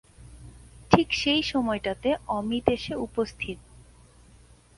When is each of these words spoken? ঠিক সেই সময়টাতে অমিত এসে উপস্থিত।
ঠিক 0.91 1.07
সেই 1.13 1.41
সময়টাতে 1.43 2.09
অমিত 2.27 2.65
এসে 2.69 2.93
উপস্থিত। 2.97 3.57